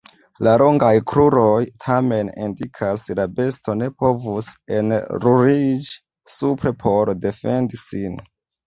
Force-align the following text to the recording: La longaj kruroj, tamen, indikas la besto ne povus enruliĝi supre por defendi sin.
La 0.45 0.51
longaj 0.59 0.93
kruroj, 1.11 1.59
tamen, 1.87 2.31
indikas 2.47 3.05
la 3.21 3.27
besto 3.41 3.77
ne 3.85 3.93
povus 4.01 4.51
enruliĝi 4.81 5.95
supre 6.41 6.79
por 6.83 7.17
defendi 7.29 7.87
sin. 7.89 8.23